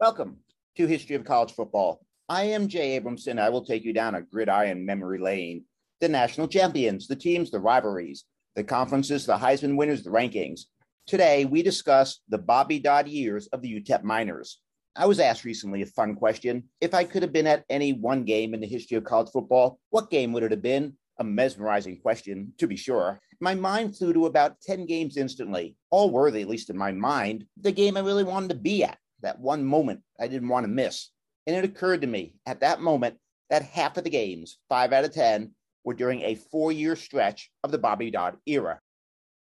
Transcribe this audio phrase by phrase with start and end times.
[0.00, 0.38] Welcome
[0.78, 2.00] to History of College Football.
[2.26, 3.38] I am Jay Abramson.
[3.38, 5.64] I will take you down a gridiron memory lane.
[6.00, 8.24] The national champions, the teams, the rivalries,
[8.56, 10.60] the conferences, the Heisman winners, the rankings.
[11.06, 14.62] Today, we discuss the Bobby Dobbs years of the UTEP Miners.
[14.96, 16.70] I was asked recently a fun question.
[16.80, 19.78] If I could have been at any one game in the history of college football,
[19.90, 20.94] what game would it have been?
[21.18, 23.20] A mesmerizing question, to be sure.
[23.38, 27.44] My mind flew to about 10 games instantly, all worthy, at least in my mind,
[27.60, 30.68] the game I really wanted to be at that one moment I didn't want to
[30.68, 31.10] miss.
[31.46, 33.16] And it occurred to me at that moment
[33.48, 35.52] that half of the games, five out of 10,
[35.84, 38.80] were during a four year stretch of the Bobby Dobbs era.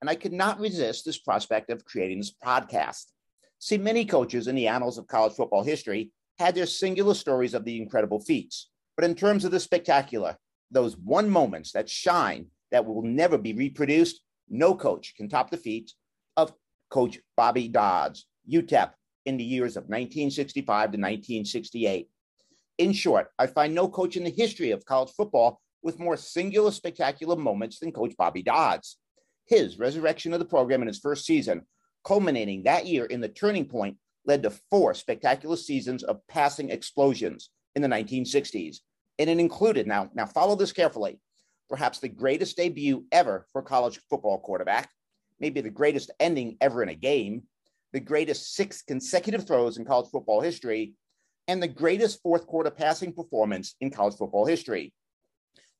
[0.02, 3.06] And I could not resist this prospect of creating this podcast.
[3.60, 7.64] See, many coaches in the annals of college football history had their singular stories of
[7.64, 8.70] the incredible feats.
[8.96, 10.38] But in terms of the spectacular,
[10.72, 15.58] those one moments that shine that will never be reproduced, no coach can top the
[15.58, 15.94] feat
[16.38, 16.54] of
[16.90, 18.92] Coach Bobby Dobbs' UTEP
[19.26, 22.10] in the years of 1965 to 1968.
[22.78, 26.72] In short, I find no coach in the history of college football with more singular
[26.72, 28.98] spectacular moments than Coach Bobby Dobbs.
[29.46, 31.62] His resurrection of the program in his first season,
[32.04, 37.50] culminating that year in the turning point, led to four spectacular seasons of passing explosions
[37.76, 38.78] in the 1960s.
[39.20, 41.20] And it included, now, now follow this carefully,
[41.70, 44.90] perhaps the greatest debut ever for college football quarterback,
[45.40, 47.44] maybe the greatest ending ever in a game,
[47.96, 50.92] the greatest six consecutive throws in college football history,
[51.48, 54.94] and the greatest fourth quarter passing performance in college football history.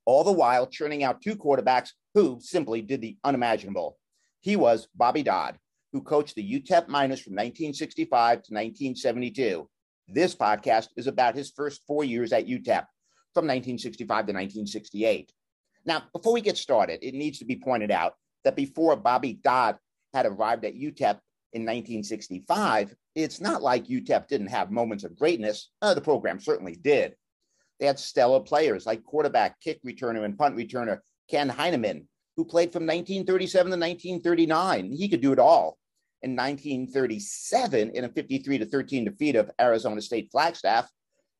[0.06, 3.98] All the while churning out two quarterbacks who simply did the unimaginable.
[4.40, 5.58] He was Bobby Dobbs,
[5.92, 8.08] who coached the UTEP Miners from 1965
[8.44, 9.68] to 1972.
[10.08, 12.86] This podcast is about his first four years at UTEP
[13.34, 15.30] from 1965 to 1968.
[15.84, 19.80] Now, before we get started, it needs to be pointed out that before Bobby Dobbs
[20.14, 21.18] had arrived at UTEP,
[21.56, 25.70] in 1965, it's not like UTEP didn't have moments of greatness.
[25.80, 27.14] Uh, the program certainly did.
[27.80, 30.98] They had stellar players like quarterback, kick returner, and punt returner
[31.30, 32.06] Ken Heineman,
[32.36, 34.92] who played from 1937 to 1939.
[34.92, 35.78] He could do it all.
[36.20, 40.90] In 1937, in a 53 to 13 defeat of Arizona State Flagstaff,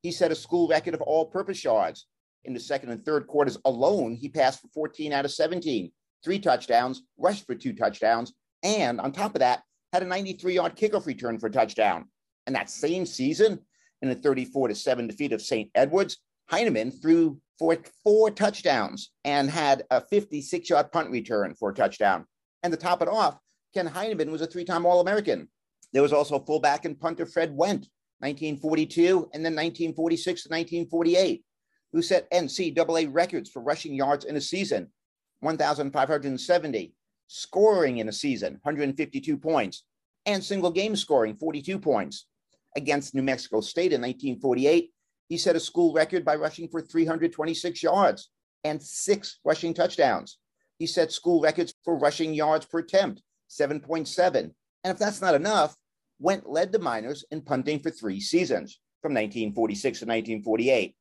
[0.00, 2.06] he set a school record of all purpose yards.
[2.46, 5.92] In the second and third quarters alone, he passed for 14 out of 17,
[6.24, 8.32] three touchdowns, rushed for two touchdowns,
[8.62, 9.62] and on top of that,
[9.96, 12.04] had a 93 yard kickoff return for a touchdown.
[12.46, 13.60] And that same season,
[14.02, 15.70] in a 34 to 7 defeat of St.
[15.74, 16.18] Edwards,
[16.50, 22.26] Heineman threw for four touchdowns and had a 56 yard punt return for a touchdown.
[22.62, 23.38] And to top it off,
[23.72, 25.48] Ken Heineman was a three time All American.
[25.94, 27.88] There was also fullback and punter Fred Wendt,
[28.20, 31.42] 1942 and then 1946 to 1948,
[31.92, 34.88] who set NCAA records for rushing yards in a season
[35.40, 36.94] 1,570,
[37.28, 39.84] scoring in a season, 152 points,
[40.26, 42.26] and single game scoring, 42 points.
[42.76, 44.92] Against New Mexico State in 1948,
[45.28, 48.30] he set a school record by rushing for 326 yards
[48.64, 50.38] and six rushing touchdowns.
[50.78, 54.34] He set school records for rushing yards per attempt, 7.7.
[54.36, 54.52] And
[54.84, 55.74] if that's not enough,
[56.22, 60.96] Wendt led the Miners in punting for three seasons from 1946 to 1948.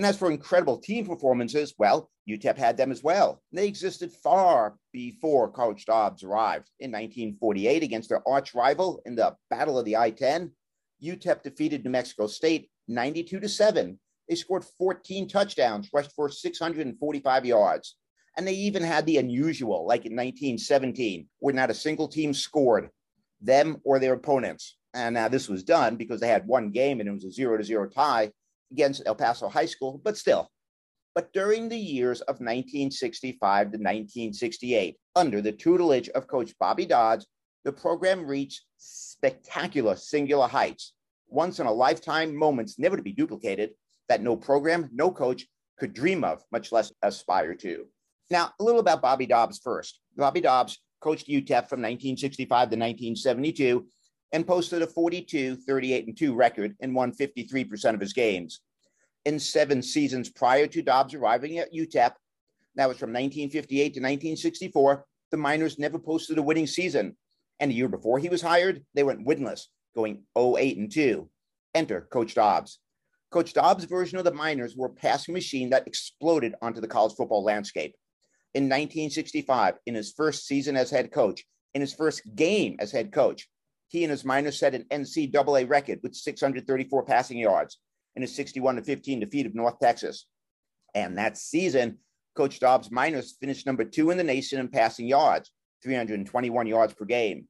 [0.00, 3.42] And as for incredible team performances, well, UTEP had them as well.
[3.52, 6.70] They existed far before Coach Dobbs arrived.
[6.78, 10.52] In 1948, against their arch rival in the Battle of the I 10,
[11.04, 14.00] UTEP defeated New Mexico State 92 to 7.
[14.26, 17.96] They scored 14 touchdowns, rushed for 645 yards.
[18.38, 22.88] And they even had the unusual, like in 1917, where not a single team scored,
[23.42, 24.78] them or their opponents.
[24.94, 27.58] And uh, this was done because they had one game and it was a zero
[27.58, 28.32] to zero tie
[28.72, 30.50] against El Paso High School, but still.
[31.14, 37.26] But during the years of 1965 to 1968, under the tutelage of Coach Bobby Dobbs,
[37.64, 40.94] the program reached spectacular singular heights,
[41.28, 43.70] once in a lifetime moments never to be duplicated,
[44.08, 45.46] that no program, no coach
[45.78, 47.86] could dream of, much less aspire to.
[48.30, 50.00] Now, a little about Bobby Dobbs first.
[50.16, 53.86] Bobby Dobbs coached UTEP from 1965 to 1972,
[54.32, 58.60] and posted a 42, 38, and 2 record and won 53% of his games.
[59.24, 62.12] In seven seasons prior to Dobbs arriving at UTEP,
[62.76, 67.16] that was from 1958 to 1964, the Miners never posted a winning season.
[67.58, 71.28] And the year before he was hired, they went winless, going 08 and 2.
[71.74, 72.78] Enter Coach Dobbs.
[73.30, 77.14] Coach Dobbs' version of the Miners were a passing machine that exploded onto the college
[77.14, 77.94] football landscape.
[78.54, 81.44] In 1965, in his first season as head coach,
[81.74, 83.48] in his first game as head coach,
[83.90, 87.78] he and his Miners set an NCAA record with 634 passing yards
[88.14, 90.26] in a 61 to 15 defeat of North Texas.
[90.94, 91.98] And that season,
[92.36, 95.50] Coach Dobbs Miners finished number two in the nation in passing yards,
[95.82, 97.48] 321 yards per game.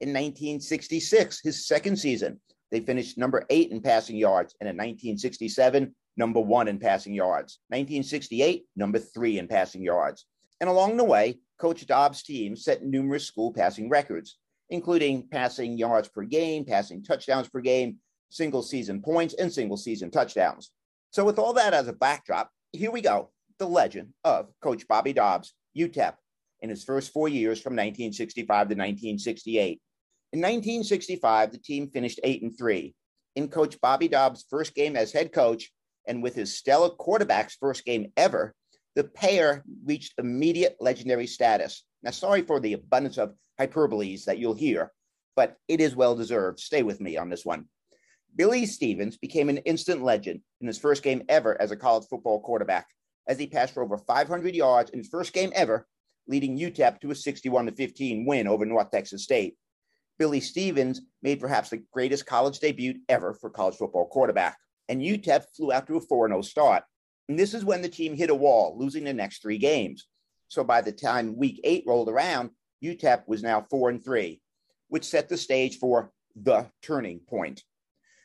[0.00, 2.40] In 1966, his second season,
[2.70, 7.58] they finished number eight in passing yards, and in 1967, number one in passing yards.
[7.68, 10.24] 1968, number three in passing yards.
[10.62, 14.38] And along the way, Coach Dobbs' team set numerous school passing records,
[14.70, 17.96] including passing yards per game, passing touchdowns per game,
[18.30, 20.70] single season points, and single season touchdowns.
[21.10, 25.12] So, with all that as a backdrop, here we go the legend of Coach Bobby
[25.12, 26.14] Dobbs, UTEP,
[26.60, 29.80] in his first four years from 1965 to 1968.
[30.32, 32.94] In 1965, the team finished 8 and 3.
[33.36, 35.70] In Coach Bobby Dobbs' first game as head coach,
[36.06, 38.54] and with his stellar quarterback's first game ever,
[38.94, 41.84] the pair reached immediate legendary status.
[42.02, 44.92] Now, sorry for the abundance of hyperboles that you'll hear,
[45.36, 46.60] but it is well deserved.
[46.60, 47.66] Stay with me on this one.
[48.36, 52.40] Billy Stevens became an instant legend in his first game ever as a college football
[52.40, 52.86] quarterback,
[53.28, 55.86] as he passed for over 500 yards in his first game ever,
[56.26, 59.56] leading UTEP to a 61 15 win over North Texas State.
[60.18, 64.56] Billy Stevens made perhaps the greatest college debut ever for college football quarterback.
[64.88, 66.84] And UTEP flew out to a 4 0 start.
[67.28, 70.06] And this is when the team hit a wall, losing the next three games.
[70.48, 72.50] So by the time week eight rolled around,
[72.82, 74.40] UTEP was now 4 and 3,
[74.88, 77.62] which set the stage for the turning point.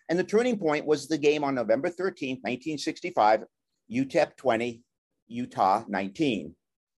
[0.09, 3.43] And the turning point was the game on November 13th, 1965,
[3.91, 4.81] UTEP 20,
[5.27, 6.55] Utah 19.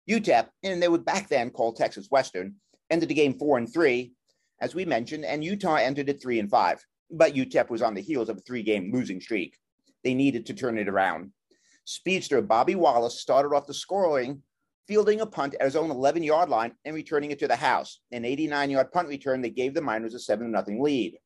[0.08, 2.54] UTEP, and they would back then called Texas Western,
[2.88, 4.12] ended the game 4 and 3
[4.60, 6.84] as we mentioned, and Utah entered at three and five.
[7.10, 9.56] But UTEP was on the heels of a three game losing streak.
[10.04, 11.32] They needed to turn it around.
[11.90, 14.44] Speedster Bobby Wallace started off the scoring,
[14.86, 17.98] fielding a punt at his own 11 yard line and returning it to the house.
[18.12, 21.18] An 89 yard punt return that gave the Miners a 7 0 lead.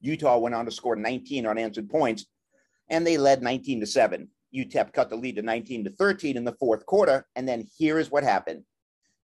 [0.00, 2.24] Utah went on to score 19 unanswered points,
[2.88, 4.26] and they led 19 to 7.
[4.56, 7.98] UTEP cut the lead to 19 to 13 in the fourth quarter, and then here
[7.98, 8.64] is what happened.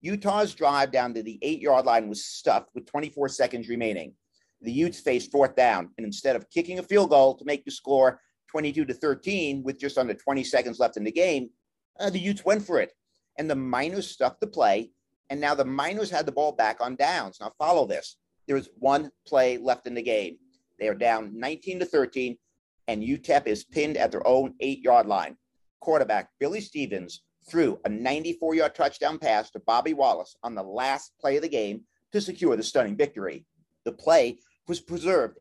[0.00, 4.12] Utah's drive down to the eight yard line was stuffed with 24 seconds remaining.
[4.60, 7.70] The Utes faced fourth down, and instead of kicking a field goal to make the
[7.70, 8.20] score
[8.54, 11.50] 22 to 13 with just under 20 seconds left in the game,
[11.98, 12.92] uh, the Utes went for it.
[13.36, 14.92] And the Miners stuffed the play,
[15.28, 17.38] and now the Miners had the ball back on downs.
[17.40, 18.16] Now, follow this.
[18.46, 20.36] There is one play left in the game.
[20.78, 22.38] They are down 19 to 13,
[22.86, 25.36] and UTEP is pinned at their own eight yard line.
[25.80, 31.10] Quarterback Billy Stevens threw a 94 yard touchdown pass to Bobby Wallace on the last
[31.20, 31.80] play of the game
[32.12, 33.46] to secure the stunning victory.
[33.84, 35.38] The play was preserved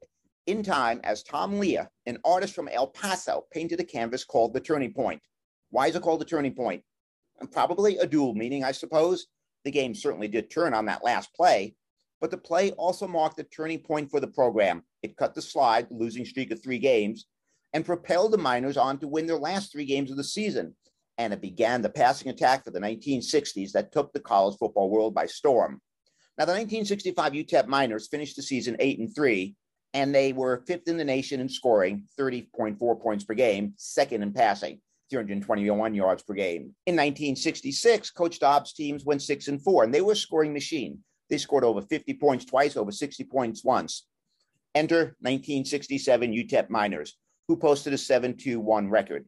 [0.48, 4.60] in time as Tom Lea, an artist from El Paso, painted a canvas called The
[4.60, 5.22] Turning Point.
[5.70, 6.84] Why is it called The Turning Point?
[7.40, 9.28] And probably a dual meaning, I suppose.
[9.64, 11.76] The game certainly did turn on that last play,
[12.20, 14.84] but the play also marked a turning point for the program.
[15.02, 17.26] It cut the slide, losing streak of three games,
[17.72, 20.76] and propelled the Miners on to win their last three games of the season
[21.18, 25.14] and it began the passing attack for the 1960s that took the college football world
[25.14, 25.82] by storm.
[26.38, 29.56] Now, the 1965 UTEP Miners finished the season 8 and 3,
[29.94, 34.34] and they were fifth in the nation in scoring, 30.4 points per game, second in
[34.34, 36.76] passing, 321 yards per game.
[36.86, 41.00] In 1966, Coach Dobbs' teams went 6 and 4, and they were a scoring machine.
[41.30, 44.06] They scored over 50 points twice, over 60 points once.
[44.76, 49.26] Enter 1967 UTEP Miners, who posted a 7 2 1 record.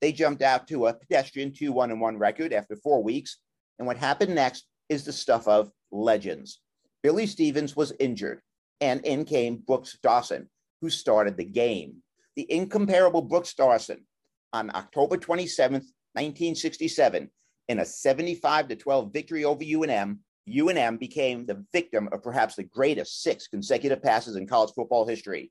[0.00, 3.38] They jumped out to a pedestrian 2 1 1 record after four weeks.
[3.78, 6.60] And what happened next is the stuff of legends.
[7.02, 8.40] Billy Stevens was injured,
[8.80, 10.48] and in came Brooks Dawson,
[10.80, 11.96] who started the game.
[12.36, 14.04] The incomparable Brooks Dawson
[14.52, 17.30] on October 27th, 1967,
[17.68, 20.18] in a 75 to 12 victory over UNM,
[20.48, 25.50] UNM became the victim of perhaps the greatest six consecutive passes in college football history.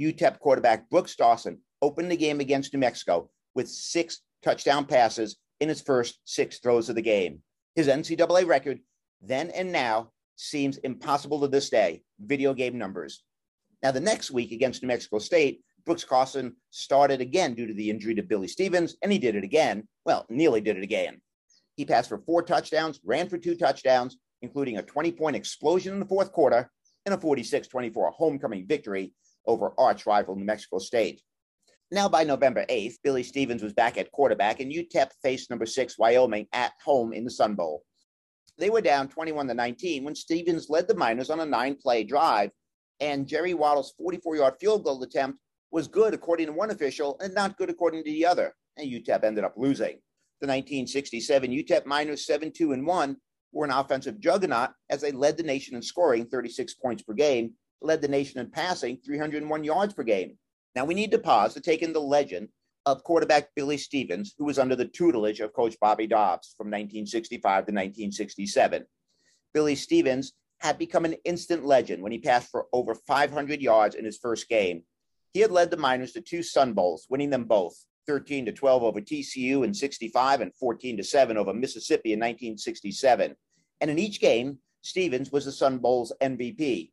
[0.00, 5.68] UTEP quarterback Brooks Dawson opened the game against New Mexico with six touchdown passes in
[5.68, 7.42] his first six throws of the game.
[7.76, 8.80] His NCAA record,
[9.22, 12.02] then and now, seems impossible to this day.
[12.20, 13.22] Video game numbers.
[13.82, 17.90] Now, the next week against New Mexico State, Brooks Dawson started again due to the
[17.90, 19.86] injury to Billy Stevens, and he did it again.
[20.06, 21.20] Well, nearly did it again.
[21.76, 26.00] He passed for four touchdowns, ran for two touchdowns, including a 20 point explosion in
[26.00, 26.70] the fourth quarter
[27.04, 29.12] and a 46 24 homecoming victory
[29.46, 31.20] over arch rival New Mexico State.
[31.90, 35.98] Now, by November 8th, Billy Stevens was back at quarterback, and UTEP faced number six
[35.98, 37.84] Wyoming at home in the Sun Bowl.
[38.58, 42.04] They were down 21 to 19 when Stevens led the Miners on a nine play
[42.04, 42.50] drive,
[43.00, 45.38] and Jerry Waddle's 44 yard field goal attempt
[45.72, 49.24] was good according to one official and not good according to the other, and UTEP
[49.24, 49.98] ended up losing.
[50.40, 53.16] The 1967 UTEP Miners 7 2 and 1
[53.52, 57.54] were an offensive juggernaut as they led the nation in scoring 36 points per game,
[57.80, 60.38] led the nation in passing 301 yards per game.
[60.76, 62.48] Now we need to pause to take in the legend
[62.86, 67.40] of quarterback Billy Stevens, who was under the tutelage of Coach Bobby Dobbs from 1965
[67.40, 68.84] to 1967.
[69.52, 74.04] Billy Stevens had become an instant legend when he passed for over 500 yards in
[74.04, 74.82] his first game.
[75.32, 77.74] He had led the Miners to two Sun Bowls, winning them both
[78.06, 83.34] 13 to 12 over TCU in 65 and 14 to 7 over Mississippi in 1967.
[83.80, 86.90] And in each game, Stevens was the Sun Bowl's MVP.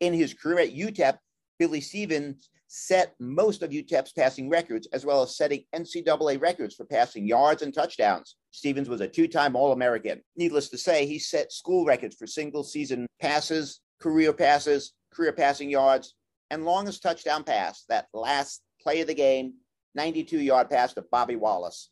[0.00, 1.18] In his career at UTEP,
[1.58, 6.84] Billy Stevens set most of UTEP's passing records, as well as setting NCAA records for
[6.84, 8.34] passing yards and touchdowns.
[8.50, 10.20] Stevens was a two time All American.
[10.36, 15.70] Needless to say, he set school records for single season passes, career passes, career passing
[15.70, 16.16] yards,
[16.50, 19.54] and longest touchdown pass, that last play of the game,
[19.94, 21.90] 92 yard pass to Bobby Wallace.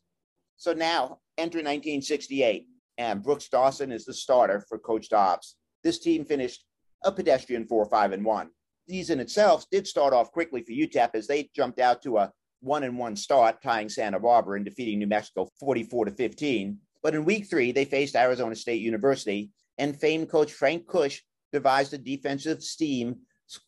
[0.57, 5.55] So now, enter 1968, and Brooks Dawson is the starter for Coach Dobbs.
[5.81, 6.65] This team finished
[7.05, 8.49] a pedestrian 4 5 and 1
[8.87, 12.83] season itself did start off quickly for UTEP as they jumped out to a one
[12.83, 16.77] and one start, tying Santa Barbara and defeating New Mexico 44 to 15.
[17.01, 21.21] But in week three, they faced Arizona State University, and famed coach Frank Kush
[21.51, 23.17] devised a defensive scheme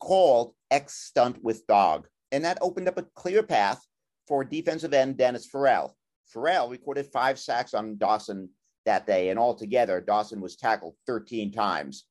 [0.00, 2.08] called X Stunt with Dog.
[2.32, 3.80] And that opened up a clear path
[4.26, 5.96] for defensive end Dennis Farrell.
[6.26, 8.48] Farrell recorded five sacks on Dawson
[8.84, 12.06] that day, and altogether, Dawson was tackled 13 times.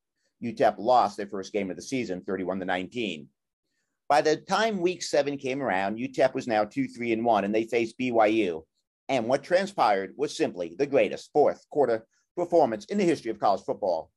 [0.45, 3.27] UTEP lost their first game of the season, 31 to 19.
[4.07, 7.55] By the time week seven came around, UTEP was now 2 3 and 1, and
[7.55, 8.63] they faced BYU.
[9.09, 13.63] And what transpired was simply the greatest fourth quarter performance in the history of college
[13.63, 14.11] football.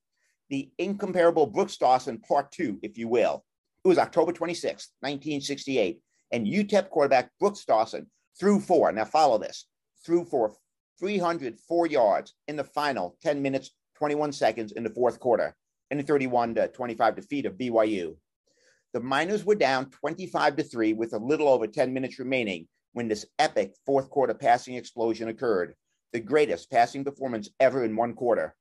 [0.50, 3.44] The incomparable Brooks Dawson part two, if you will.
[3.84, 6.00] It was October 26, 1968,
[6.32, 8.92] and UTEP quarterback Brooks Dawson threw four.
[8.92, 9.66] Now follow this
[10.04, 10.54] threw for
[11.00, 15.54] 304 yards in the final 10 minutes, 21 seconds in the fourth quarter
[15.90, 18.16] in a 31 to 25 defeat of BYU.
[18.92, 23.08] The Miners were down 25 to 3 with a little over 10 minutes remaining when
[23.08, 25.74] this epic fourth quarter passing explosion occurred,
[26.12, 28.54] the greatest passing performance ever in one quarter.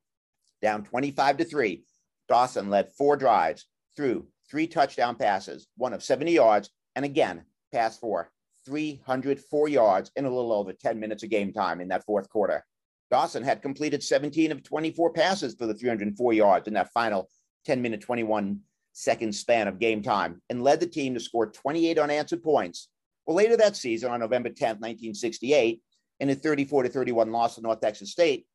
[0.62, 1.84] Down 25 to 3,
[2.28, 3.66] Dawson led four drives
[3.96, 8.32] through three touchdown passes, one of 70 yards, and again, passed for
[8.66, 12.66] 304 yards in a little over 10 minutes of game time in that fourth quarter.
[13.10, 17.30] Dawson had completed 17 of 24 passes for the 304 yards in that final
[17.66, 18.60] 10 minute, 21
[18.94, 22.90] second span of game time and led the team to score 28 unanswered points.
[23.26, 25.82] Well, later that season, on November 10th, 1968,
[26.20, 28.46] in a 34 to 31 loss to North Texas State,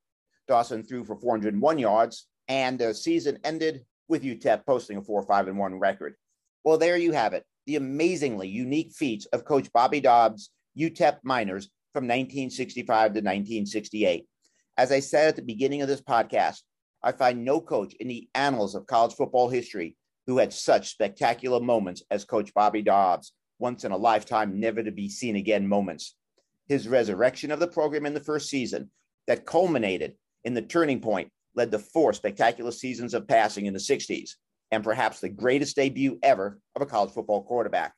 [0.48, 5.54] Dawson threw for 401 yards, and the season ended with UTEP posting a 4 5
[5.54, 6.14] 1 record.
[6.64, 11.66] Well, there you have it the amazingly unique feats of Coach Bobby Dobbs' UTEP Miners
[11.92, 14.26] from 1965 to 1968.
[14.78, 16.62] As I said at the beginning of this podcast,
[17.02, 21.60] I find no coach in the annals of college football history who had such spectacular
[21.60, 26.16] moments as Coach Bobby Dobbs, once in a lifetime, never to be seen again moments.
[26.68, 28.90] His resurrection of the program in the first season
[29.26, 30.14] that culminated
[30.44, 34.30] in the turning point led to four spectacular seasons of passing in the 60s,
[34.70, 37.92] and perhaps the greatest debut ever of a college football quarterback,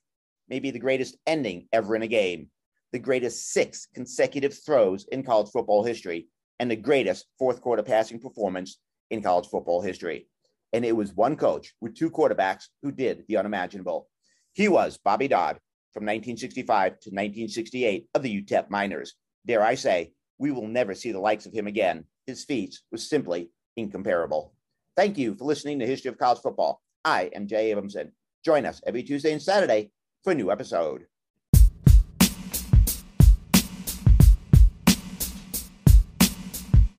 [0.48, 2.50] maybe the greatest ending ever in a game,
[2.92, 6.26] the greatest six consecutive throws in college football history,
[6.58, 8.78] and the greatest fourth quarter passing performance
[9.10, 10.28] in college football history.
[10.72, 14.08] And it was one coach with two quarterbacks who did the unimaginable.
[14.54, 15.60] He was Bobby Dobbs
[15.92, 19.14] from 1965 to 1968 of the UTEP Miners.
[19.46, 22.04] Dare I say, we will never see the likes of him again.
[22.26, 24.54] His feats was simply incomparable.
[24.96, 26.80] Thank you for listening to History of College Football.
[27.04, 28.10] I am Jay Abramson.
[28.44, 29.90] Join us every Tuesday and Saturday
[30.22, 31.06] for a new episode.